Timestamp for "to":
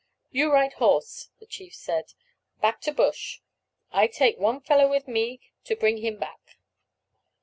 2.81-2.91, 5.65-5.75